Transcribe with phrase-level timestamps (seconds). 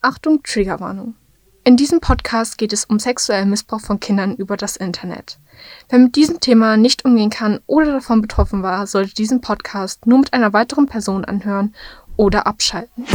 [0.00, 1.16] Achtung, Triggerwarnung.
[1.64, 5.40] In diesem Podcast geht es um sexuellen Missbrauch von Kindern über das Internet.
[5.88, 10.20] Wer mit diesem Thema nicht umgehen kann oder davon betroffen war, sollte diesen Podcast nur
[10.20, 11.74] mit einer weiteren Person anhören
[12.16, 13.06] oder abschalten.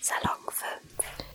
[0.00, 0.66] Salon 5.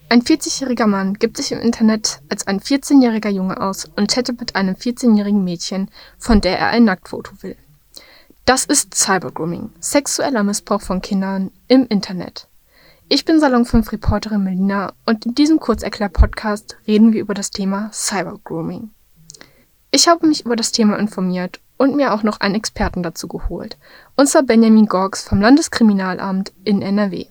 [0.10, 4.58] Ein 40-jähriger Mann gibt sich im Internet als ein 14-jähriger Junge aus und chattet mit
[4.58, 7.56] einem 14-jährigen Mädchen, von der er ein Nacktfoto will.
[8.46, 12.48] Das ist Cybergrooming, sexueller Missbrauch von Kindern im Internet.
[13.10, 17.90] Ich bin Salon 5 Reporterin Melina und in diesem Kurzerklär-Podcast reden wir über das Thema
[17.92, 18.92] Cybergrooming.
[19.90, 23.80] Ich habe mich über das Thema informiert und mir auch noch einen Experten dazu geholt,
[24.16, 27.26] und zwar Benjamin Gorgs vom Landeskriminalamt in NRW.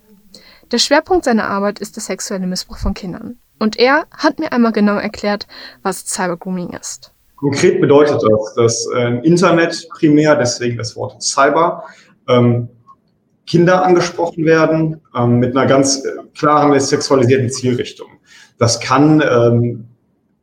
[0.72, 3.38] Der Schwerpunkt seiner Arbeit ist der sexuelle Missbrauch von Kindern.
[3.60, 5.46] Und er hat mir einmal genau erklärt,
[5.84, 7.12] was Cybergrooming ist.
[7.44, 11.84] Konkret bedeutet das, dass äh, Internet primär, deswegen das Wort Cyber,
[12.26, 12.70] ähm,
[13.46, 18.06] Kinder angesprochen werden ähm, mit einer ganz äh, klaren sexualisierten Zielrichtung.
[18.56, 19.84] Das kann ähm,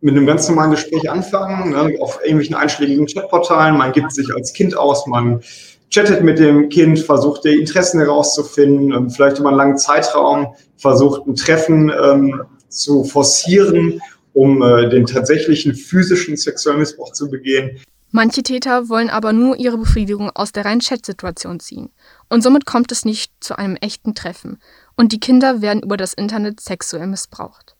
[0.01, 3.79] mit einem ganz normalen Gespräch anfangen, ne, auf irgendwelchen einschlägigen Chatportalen.
[3.79, 5.41] Man gibt sich als Kind aus, man
[5.89, 11.25] chattet mit dem Kind, versucht die Interessen herauszufinden, ähm, vielleicht über einen langen Zeitraum, versucht
[11.25, 13.99] ein Treffen ähm, zu forcieren
[14.33, 17.79] um äh, den tatsächlichen physischen sexuellen Missbrauch zu begehen.
[18.13, 21.89] Manche Täter wollen aber nur ihre Befriedigung aus der reinen Chat-Situation ziehen.
[22.27, 24.59] Und somit kommt es nicht zu einem echten Treffen.
[24.97, 27.77] Und die Kinder werden über das Internet sexuell missbraucht.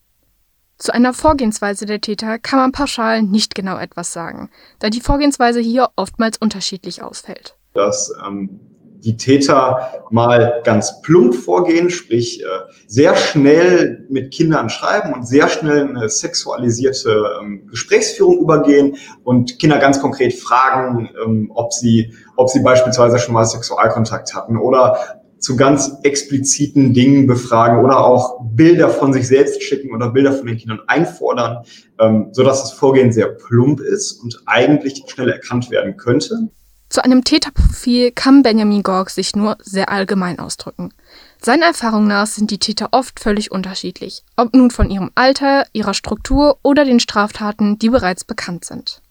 [0.78, 4.50] Zu einer Vorgehensweise der Täter kann man pauschal nicht genau etwas sagen,
[4.80, 7.56] da die Vorgehensweise hier oftmals unterschiedlich ausfällt.
[7.74, 8.71] Dass ähm,
[9.04, 12.46] die Täter mal ganz plump vorgehen, sprich äh,
[12.88, 19.80] sehr schnell mit Kindern schreiben und sehr schnell eine sexualisierte ähm, Gesprächsführung übergehen und Kinder
[19.80, 24.98] ganz konkret fragen, ähm, ob sie, ob sie beispielsweise schon mal Sexualkontakt hatten oder
[25.42, 30.46] zu ganz expliziten Dingen befragen oder auch Bilder von sich selbst schicken oder Bilder von
[30.46, 31.66] den Kindern einfordern,
[32.00, 36.52] ähm, so dass das Vorgehen sehr plump ist und eigentlich schnell erkannt werden könnte.
[36.92, 40.94] Zu einem Täterprofil kann Benjamin Gorg sich nur sehr allgemein ausdrücken.
[41.42, 45.94] Seiner Erfahrung nach sind die Täter oft völlig unterschiedlich, ob nun von ihrem Alter, ihrer
[45.94, 49.02] Struktur oder den Straftaten, die bereits bekannt sind.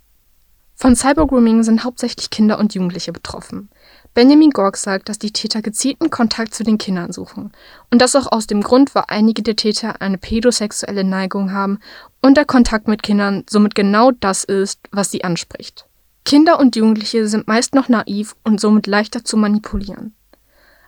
[0.74, 3.70] Von Cybergrooming sind hauptsächlich Kinder und Jugendliche betroffen.
[4.12, 7.50] Benjamin Gorg sagt, dass die Täter gezielten Kontakt zu den Kindern suchen
[7.90, 11.78] und das auch aus dem Grund, weil einige der Täter eine pädosexuelle Neigung haben
[12.20, 15.86] und der Kontakt mit Kindern somit genau das ist, was sie anspricht.
[16.30, 20.14] Kinder und Jugendliche sind meist noch naiv und somit leichter zu manipulieren.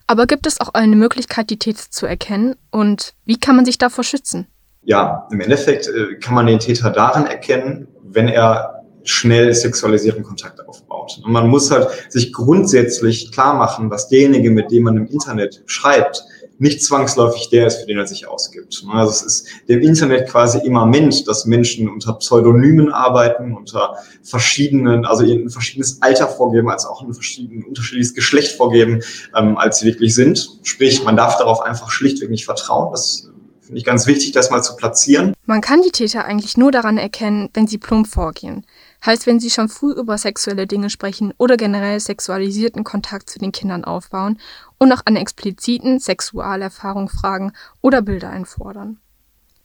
[0.07, 3.77] Aber gibt es auch eine Möglichkeit, die Täter zu erkennen und wie kann man sich
[3.77, 4.47] davor schützen?
[4.85, 10.65] Ja, im Endeffekt äh, kann man den Täter daran erkennen, wenn er schnell sexualisierten Kontakt
[10.65, 11.21] aufbaut.
[11.25, 15.65] Und man muss halt sich grundsätzlich klar machen, dass derjenige, mit dem man im Internet
[15.67, 16.25] schreibt,
[16.59, 18.85] nicht zwangsläufig der ist, für den er sich ausgibt.
[18.93, 25.25] Also es ist dem Internet quasi immanent, dass Menschen unter Pseudonymen arbeiten, unter verschiedenen, also
[25.25, 29.03] ein verschiedenes Alter vorgeben, als auch ein verschieden, unterschiedliches Geschlecht vorgeben,
[29.37, 30.59] ähm, als sie wirklich sind.
[30.63, 32.93] Sprich, man darf darauf einfach schlichtweg nicht vertrauen.
[32.93, 33.32] Das
[33.73, 35.33] finde ich ganz wichtig, das mal zu platzieren.
[35.47, 38.67] Man kann die Täter eigentlich nur daran erkennen, wenn sie plump vorgehen.
[39.07, 43.51] Heißt, wenn sie schon früh über sexuelle Dinge sprechen oder generell sexualisierten Kontakt zu den
[43.51, 44.39] Kindern aufbauen
[44.77, 48.99] und nach einer expliziten Sexualerfahrung fragen oder Bilder einfordern.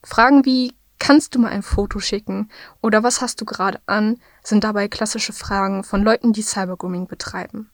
[0.06, 2.50] Fragen wie Kannst du mal ein Foto schicken?
[2.81, 4.19] Oder was hast du gerade an?
[4.41, 7.69] sind dabei klassische Fragen von Leuten, die Cybergrooming betreiben.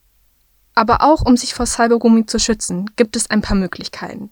[0.75, 4.31] Aber auch um sich vor Cybergrooming zu schützen, gibt es ein paar Möglichkeiten.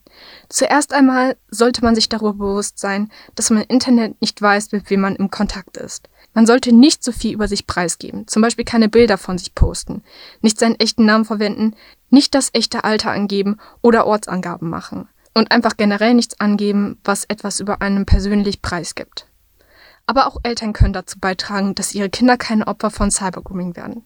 [0.50, 4.90] Zuerst einmal sollte man sich darüber bewusst sein, dass man im Internet nicht weiß, mit
[4.90, 6.10] wem man im Kontakt ist.
[6.34, 10.04] Man sollte nicht so viel über sich preisgeben, zum Beispiel keine Bilder von sich posten,
[10.42, 11.76] nicht seinen echten Namen verwenden,
[12.10, 17.60] nicht das echte Alter angeben oder Ortsangaben machen und einfach generell nichts angeben, was etwas
[17.60, 19.28] über einen persönlich preisgibt.
[20.08, 24.06] Aber auch Eltern können dazu beitragen, dass ihre Kinder keine Opfer von Cybergrooming werden.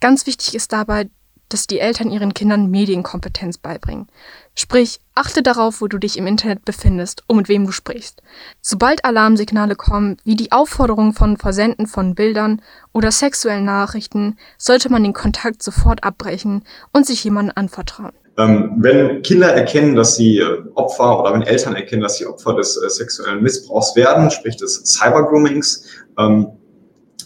[0.00, 1.10] Ganz wichtig ist dabei,
[1.48, 4.08] dass die Eltern ihren Kindern Medienkompetenz beibringen.
[4.54, 8.22] Sprich, achte darauf, wo du dich im Internet befindest und mit wem du sprichst.
[8.60, 15.02] Sobald Alarmsignale kommen, wie die Aufforderung von Versenden von Bildern oder sexuellen Nachrichten, sollte man
[15.02, 18.12] den Kontakt sofort abbrechen und sich jemandem anvertrauen.
[18.36, 22.54] Ähm, wenn Kinder erkennen, dass sie äh, Opfer oder wenn Eltern erkennen, dass sie Opfer
[22.54, 25.86] des äh, sexuellen Missbrauchs werden, sprich des Cybergroomings,
[26.18, 26.48] ähm,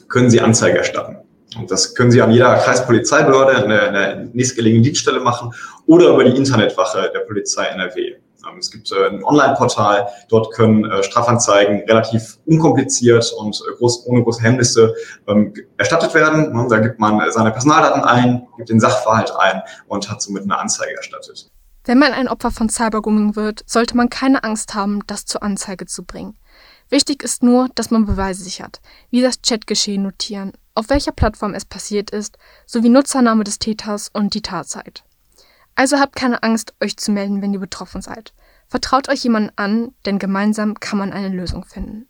[0.08, 1.17] können sie Anzeige erstatten.
[1.56, 5.52] Und das können Sie an jeder Kreispolizeibehörde, in der, in der nächstgelegenen Dienststelle machen
[5.86, 8.16] oder über die Internetwache der Polizei NRW.
[8.46, 14.06] Ähm, es gibt äh, ein Online-Portal, dort können äh, Strafanzeigen relativ unkompliziert und äh, groß,
[14.06, 14.94] ohne große Hemmnisse
[15.26, 16.52] ähm, erstattet werden.
[16.52, 20.58] Ne, da gibt man seine Personaldaten ein, gibt den Sachverhalt ein und hat somit eine
[20.58, 21.50] Anzeige erstattet.
[21.84, 25.86] Wenn man ein Opfer von Cybergrooming wird, sollte man keine Angst haben, das zur Anzeige
[25.86, 26.36] zu bringen.
[26.90, 28.80] Wichtig ist nur, dass man Beweise sichert,
[29.10, 34.34] wie das Chatgeschehen notieren, auf welcher Plattform es passiert ist, sowie Nutzername des Täters und
[34.34, 35.04] die Tatzeit.
[35.74, 38.32] Also habt keine Angst, euch zu melden, wenn ihr betroffen seid.
[38.66, 42.08] Vertraut euch jemanden an, denn gemeinsam kann man eine Lösung finden.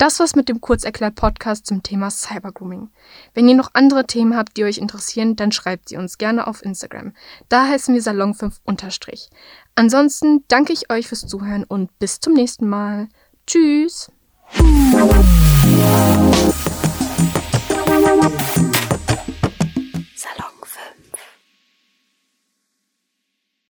[0.00, 2.88] Das war's mit dem Kurzerklärt-Podcast zum Thema Cybergrooming.
[3.34, 6.64] Wenn ihr noch andere Themen habt, die euch interessieren, dann schreibt sie uns gerne auf
[6.64, 7.12] Instagram.
[7.50, 9.28] Da heißen wir Salon5
[9.74, 13.10] Ansonsten danke ich euch fürs Zuhören und bis zum nächsten Mal.
[13.46, 14.10] Tschüss!